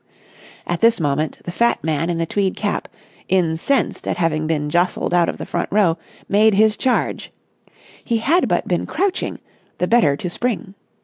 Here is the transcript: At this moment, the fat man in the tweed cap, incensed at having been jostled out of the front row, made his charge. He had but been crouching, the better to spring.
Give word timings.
At 0.65 0.81
this 0.81 0.99
moment, 0.99 1.37
the 1.43 1.51
fat 1.51 1.83
man 1.83 2.09
in 2.09 2.17
the 2.17 2.25
tweed 2.25 2.55
cap, 2.55 2.87
incensed 3.29 4.07
at 4.07 4.17
having 4.17 4.47
been 4.47 4.67
jostled 4.67 5.13
out 5.13 5.29
of 5.29 5.37
the 5.37 5.45
front 5.45 5.69
row, 5.71 5.99
made 6.27 6.55
his 6.55 6.75
charge. 6.75 7.31
He 8.03 8.17
had 8.17 8.47
but 8.47 8.67
been 8.67 8.87
crouching, 8.87 9.37
the 9.77 9.85
better 9.85 10.17
to 10.17 10.27
spring. 10.27 10.73